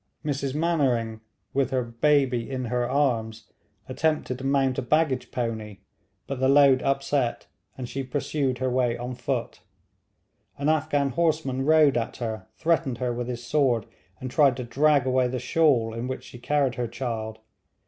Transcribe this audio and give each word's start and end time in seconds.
Mrs 0.25 0.55
Mainwaring, 0.55 1.21
with 1.53 1.69
her 1.69 1.83
baby 1.83 2.49
in 2.49 2.65
her 2.73 2.89
arms, 2.89 3.43
attempted 3.87 4.39
to 4.39 4.43
mount 4.43 4.79
a 4.79 4.81
baggage 4.81 5.29
pony, 5.29 5.77
but 6.25 6.39
the 6.39 6.47
load 6.49 6.81
upset, 6.81 7.45
and 7.77 7.87
she 7.87 8.01
pursued 8.01 8.57
her 8.57 8.69
way 8.71 8.97
on 8.97 9.13
foot. 9.13 9.61
An 10.57 10.69
Afghan 10.69 11.09
horseman 11.11 11.65
rode 11.65 11.97
at 11.97 12.17
her, 12.17 12.47
threatened 12.57 12.97
her 12.97 13.13
with 13.13 13.27
his 13.27 13.43
sword, 13.43 13.85
and 14.19 14.31
tried 14.31 14.57
to 14.57 14.63
drag 14.63 15.05
away 15.05 15.27
the 15.27 15.37
shawl 15.37 15.93
in 15.93 16.07
which 16.07 16.23
she 16.23 16.39
carried 16.39 16.73
her 16.81 16.87
child. 16.87 17.37